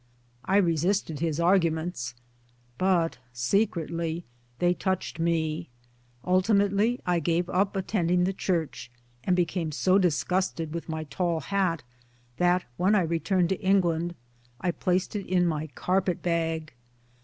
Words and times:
I 0.45 0.57
resisted 0.57 1.19
his 1.19 1.39
arguments, 1.39 2.15
but 2.79 3.19
secretly 3.33 4.25
they 4.57 4.73
touched 4.73 5.19
me. 5.19 5.69
Ultimately 6.25 6.99
I 7.05 7.19
gave 7.19 7.47
up 7.51 7.75
attending 7.75 8.23
the 8.23 8.33
church, 8.33 8.89
and 9.23 9.35
became 9.35 9.71
so 9.71 9.99
disgusted 9.99 10.73
with 10.73 10.89
my 10.89 11.03
tall 11.03 11.39
hat 11.39 11.83
that 12.37 12.63
when 12.77 12.95
I 12.95 13.01
returned 13.01 13.49
to 13.49 13.61
England 13.61 14.15
I 14.59 14.71
placed 14.71 15.15
it 15.15 15.27
in 15.27 15.45
my. 15.45 15.67
carpet 15.75 16.23
bag 16.23 16.73